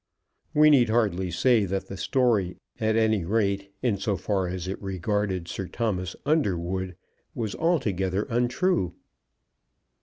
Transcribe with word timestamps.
We 0.55 0.71
need 0.71 0.89
hardly 0.89 1.29
say 1.29 1.65
that 1.65 1.85
the 1.85 1.95
story, 1.95 2.57
at 2.79 2.95
any 2.95 3.23
rate 3.23 3.71
in 3.83 3.97
so 3.99 4.17
far 4.17 4.47
as 4.47 4.67
it 4.67 4.81
regarded 4.81 5.47
Sir 5.47 5.67
Thomas 5.67 6.15
Underwood, 6.25 6.95
was 7.35 7.53
altogether 7.53 8.23
untrue. 8.31 8.95